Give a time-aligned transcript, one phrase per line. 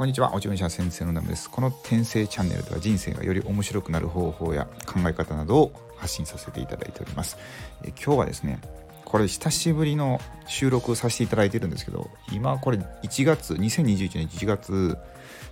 [0.00, 1.50] こんにちは、おじゅん者先生のナムです。
[1.50, 7.36] この転生チャンネルでは人生がより面白くなる方法や考え方などを発信させていただいております。
[7.84, 8.60] え今日はですね、
[9.04, 14.96] これ久しぶりの収録をさせていただいてるんですけど、今これ1月、2021年1月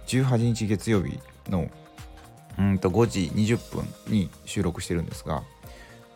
[0.07, 1.21] 18日月曜日
[1.51, 1.69] の
[2.59, 5.43] うんと5時20分に収録してるんですが、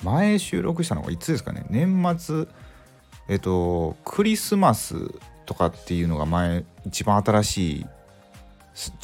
[0.03, 2.47] 前収録したのがいつですかね、年末、
[3.29, 5.13] えっと、クリスマス
[5.45, 7.87] とかっていうのが前一番新しい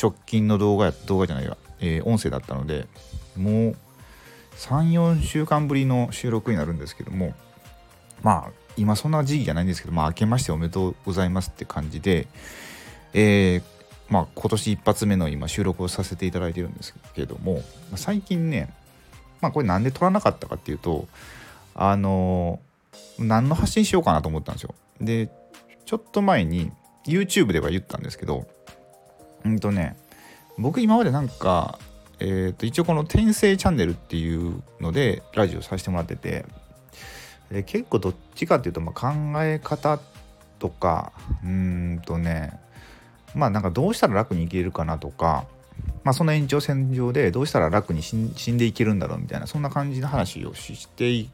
[0.00, 2.86] 直近の動画や動画じゃないわ、えー、音声だったので
[3.36, 3.76] もう
[4.56, 7.34] 34週間ぶりの収録になるんですけども
[8.22, 12.26] まあ今そんな時期じゃないんですけどまあ明けましておめでとうございますって感じで
[13.14, 13.62] えー、
[14.08, 17.62] まあ今年一発目の今収録をさせていただいてるんですけども
[17.94, 18.72] 最近ね
[19.40, 21.06] まあこれなんで撮らなかったかっていうと
[21.74, 22.60] あの
[23.18, 24.74] 何の発信しようかなと思ったんですよ。
[25.00, 25.30] で
[25.84, 26.70] ちょっと前に
[27.06, 28.46] YouTube では言ったんですけど
[29.44, 29.96] うんとね
[30.58, 31.78] 僕今までなんか
[32.20, 36.44] えー、と一応この転生チャンネルっていうのでラジオさせてもらってて
[37.50, 39.08] で結構どっちかっていうとま考
[39.42, 40.00] え方
[40.58, 41.12] とか
[41.44, 42.58] うんとね
[43.34, 45.46] まあなんかどうしたら楽に生きれるかなとか
[46.02, 51.30] まあその延長線上でどうしたら楽に死んでいけるんだろうみたいなそんな感じの話をしてい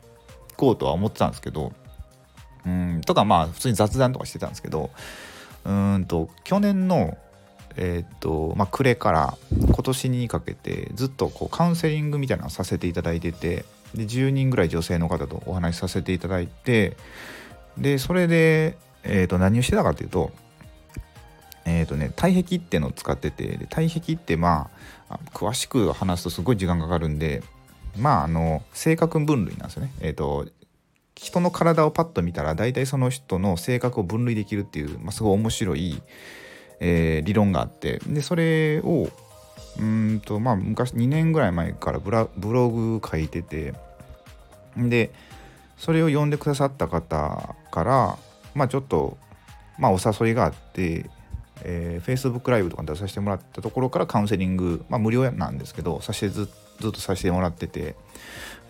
[0.57, 1.73] こうとは思ってたんですけど
[2.67, 4.91] うんとかまあ普通に雑談とかしてたんですけど
[5.65, 7.17] うんと去年の
[7.77, 16.97] えっ、とまあ、暮れから今年にかけてずっとこうカウンセリングみたいなのをさせていただいててで10人ぐらい女性の方とお話しさせていただいて
[17.79, 20.31] でそれで、えー、と何をしてたかっていうと
[21.65, 24.71] え、ー、とね体壁っていうのを使っててで体壁ってま
[25.09, 27.43] あ詳しく話すとすごい時間かかるんで
[27.99, 29.93] まああの性格分類なんですよね。
[30.01, 30.47] えっ、ー、と
[31.17, 36.03] 人の体をパッと見たら大体その人の性格を分類できるっていう、まあ、すごい面白い
[36.81, 38.01] えー、理論があって。
[38.07, 39.09] でそれを
[39.79, 42.11] うんとまあ昔2年ぐらい前からブ
[42.53, 43.75] ログ書いてて。
[44.77, 45.13] で
[45.77, 48.19] それを読んでくださった方から
[48.55, 49.17] まあちょっと
[49.79, 51.11] まあお誘いがあって、
[51.63, 56.49] えー、Facebook ライブとか出させてもらったところからカウンセリング、まあ、無料なんですけどさせてず
[56.81, 57.95] ずっとさせてもらってて。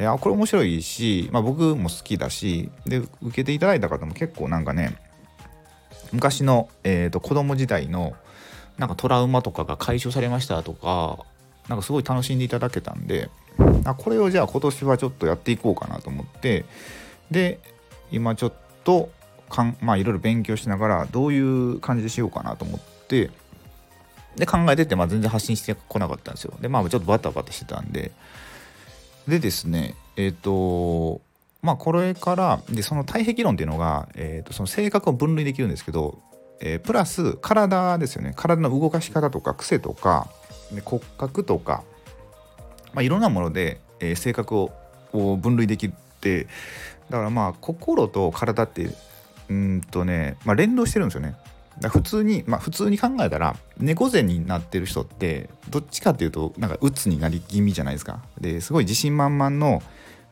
[0.00, 4.96] あこれ面白いし、まあ、僕も好きだしで受けていただいた方も結構なんかね
[6.14, 8.14] 昔の、えーと、子供時代の
[8.78, 11.18] なんかトラウマとかが解消されましたとか
[11.68, 13.30] なんかすごい楽しんでいただけたんで
[13.84, 16.64] あこれをじゃあ今年はちょっとやっていこうかなと思って
[17.30, 17.58] で
[18.10, 18.52] 今ちょっ
[18.84, 19.10] と
[19.48, 23.30] かんまあいろいろ勉強しながらどういう感じでしようかなと思って
[24.36, 26.54] で考えてて、まあ、全然発信してこなかったんですよ。
[26.60, 28.10] でまあちょっとバタバタしてたんで。
[29.28, 31.20] でですねえっ、ー、と
[31.64, 36.18] まあこれからでその体壁論っていうのが、えー、とその性格を分類できるんですけど、
[36.60, 40.28] えー、プラス体ですよね体の動かし方とか癖とか
[40.84, 41.82] 骨格とか、
[42.92, 46.48] まあ、いろんなもので、えー、性格を分類できて
[47.08, 48.90] だからまあ心と体って
[49.48, 51.34] うんとね、まあ、連動してるんですよね。
[51.80, 58.22] だ普通にまあ普通に考えたら猫背になってる人ってどっちかっていうとなんか鬱になり気味じゃないですか。
[58.38, 59.82] ですごい自信満々の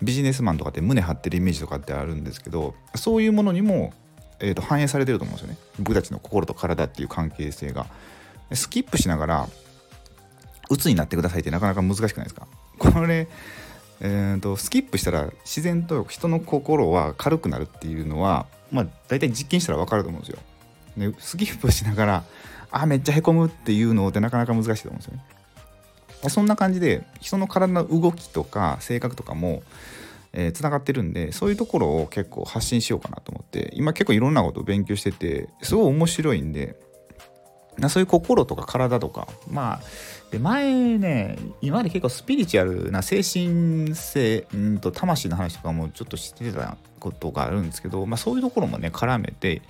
[0.02, 3.92] ビジネスマンとかって胸張ってるイメージとかってあるんですけどそういうものにも、
[4.40, 5.58] えー、と反映されてると思うんですよね。
[5.78, 7.86] 僕たちの心と体っていう関係性が。
[8.54, 9.48] スキップしながら
[10.68, 12.46] 鬱になってくださいってなかなか難しくないですか？
[12.78, 13.26] これ、
[14.00, 20.38] えーと、スキップしたら自然と人の心は軽くなるっていうのはまあ大体実験したら分かると思うんですよ。
[20.98, 22.24] でスキップしながら
[22.70, 25.24] あめっちゃへこむっていうのってなかなか難しいと思うんですよね。
[26.28, 29.62] そんな感じで人の体の動きとか性格とかも
[30.33, 36.77] えー、つながってるんでそういうところを結構発信しようかなと思って今結構いろんなことを勉強しててすごい面白いんで
[37.88, 39.81] そういう心とか体とかまあ
[40.31, 49.62] で前ね今まで結構スピリチュアルな精神性んと魂の話とかもちょっとしてたことがあるんですけど、まあ、そういうところもね絡めて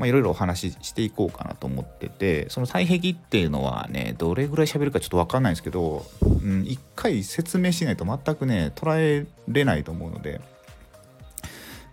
[0.00, 10.40] まあ、いろいろお話ししていこうかなと思っててその体壁っていうのはねどれぐらい喋るかちょっと分かんないんですけど、うん、一回説明しないと全くね捉えれないと思うので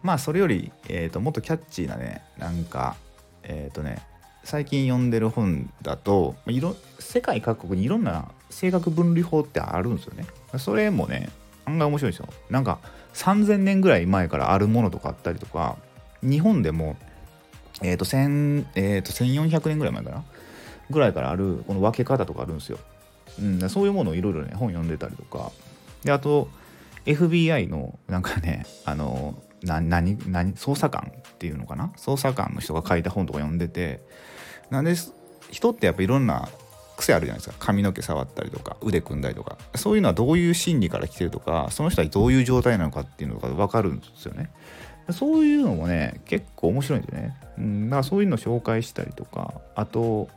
[0.04, 2.96] まあそれより、えーと、もっとキャッチーなねなんか
[3.44, 4.02] えっ、ー、とね
[4.46, 10.26] 最近読んでる本だといろ世界各国にいろんな性格分類法ってあるんですよね。
[10.58, 11.28] それもね
[11.66, 12.30] 案外面白いですよ。
[12.50, 12.80] なんか
[13.16, 15.76] 3000年ぐらい前からあるものとかあったりとか
[16.22, 16.96] 日本でも
[17.82, 20.24] えっ、と、千、えっ、と、1400年ぐらい前かな？
[20.90, 22.80] ぐらいからある、この分け方とかあるんですよ。
[23.40, 25.52] うん、そういうものをいろいろね、本読んでたりとか。
[26.04, 26.50] で、あと、
[27.06, 31.92] FBI の、なんかね、あの、な何何捜査官っていうのかな？
[31.98, 34.02] 捜査官の人が書いた本とか読んでて。
[34.70, 34.94] なんで
[35.50, 36.50] 人ってやっぱいろんな
[36.98, 37.66] 癖あるじゃないですか。
[37.66, 39.58] 髪の毛触ったりとか腕組んだりとか。
[39.76, 44.50] そういうのはどういう心理から来てるとかその人はどういう状態なのかっていうのが分かるんですよね。
[45.14, 50.28] そういうのもね結構面白いんでね、うん、だからそういうの紹介したりとかあと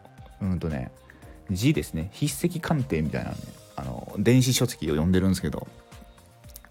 [0.40, 0.90] うんとね
[1.50, 2.10] 字ですね。
[2.14, 3.36] 筆跡鑑定みたいなね
[3.76, 5.66] あの電子書籍を読んでるんですけど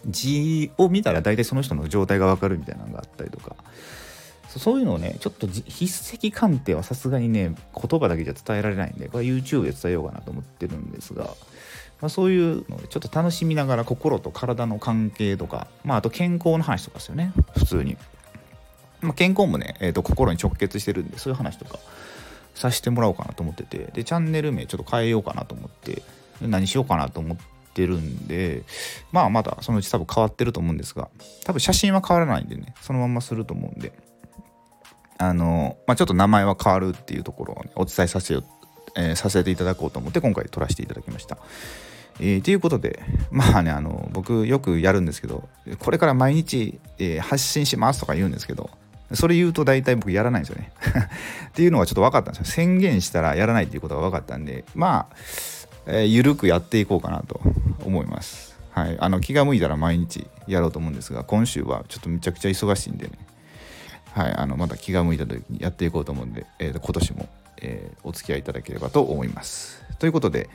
[0.06, 3.56] 字を見たら大体その人の状態が分かるみたいなのがあったりとか。
[4.58, 5.62] そういうのをねちょっと筆
[6.12, 11.36] 跡鑑定はさすがにね言葉だけじゃ伝えられないんでこれ YouTube で伝えようかなと思ってるんですが、
[12.00, 17.32] まあ、そういうのでちょっと楽しみながら心と体の関係とか、まあ、あと健康の話とかですよね。
[17.56, 17.96] 普通に、
[19.00, 21.78] まあ、健康もね、えー、と心に直結してるんでそういう話とか
[22.54, 23.90] させてもらおうかなと思ってて。
[23.92, 26.02] でチャンネル名ちょっと変えようかなと思って
[26.40, 27.36] 何しようかなと思っ
[27.74, 28.62] てるんで
[29.12, 31.08] まあまだそのうち多分変わってると思うんですが
[31.44, 33.92] 多分写真は変わらないんでねそのまますると思うんで。
[35.22, 38.44] あの、まあ、ちょっと名前は変わるっていうところを、ね、お伝えさせよう、
[38.96, 41.38] えー、させていただこうと思って今回撮らせていただきました。
[42.18, 43.00] えー、いうことで
[43.30, 45.48] まあねあの僕よくやるんですけど
[45.78, 48.68] これから毎日、えー、発信しますとか言うんですけど
[49.14, 50.72] それ言うと大体僕やらないんですよね。
[51.50, 52.46] っていうのがちょっと分かったんですよ。
[52.46, 55.16] 宣言したらやらないっていうことが分かったんでまあ、
[55.86, 57.40] えー、緩くやっていこうかなと
[57.84, 58.56] 思います。
[58.70, 58.96] はい。
[59.00, 63.12] あの気が向いたら毎日やろうと思うんですが今週はちょっとめちゃくちゃ忙しいんでね。
[64.12, 67.28] はい、あのまた気が向いた時にやっていこうと思うんで、えー、今年も、
[67.60, 69.82] えー、お付き合いいただければと思います。
[69.98, 70.48] ということで、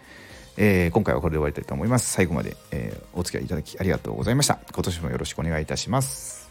[0.57, 2.11] えー、今回はこれで終わりたいと思います。
[2.11, 4.59] 最後まで、えお付き合いいただきありがとうございました。
[4.73, 6.44] 今年もよろしくお願いいたします。